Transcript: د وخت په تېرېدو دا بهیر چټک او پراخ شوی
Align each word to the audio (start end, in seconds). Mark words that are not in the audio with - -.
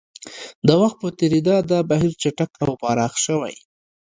د 0.67 0.69
وخت 0.81 0.97
په 1.03 1.09
تېرېدو 1.19 1.55
دا 1.71 1.79
بهیر 1.89 2.13
چټک 2.21 2.51
او 2.63 2.69
پراخ 2.81 3.13
شوی 3.25 3.55